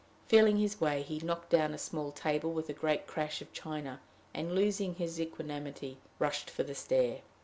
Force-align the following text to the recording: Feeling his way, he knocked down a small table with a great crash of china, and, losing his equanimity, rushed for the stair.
Feeling 0.25 0.57
his 0.57 0.81
way, 0.81 1.03
he 1.03 1.19
knocked 1.19 1.51
down 1.51 1.75
a 1.75 1.77
small 1.77 2.11
table 2.11 2.51
with 2.51 2.67
a 2.69 2.73
great 2.73 3.05
crash 3.05 3.39
of 3.39 3.53
china, 3.53 4.01
and, 4.33 4.55
losing 4.55 4.95
his 4.95 5.21
equanimity, 5.21 5.99
rushed 6.17 6.49
for 6.49 6.63
the 6.63 6.73
stair. 6.73 7.21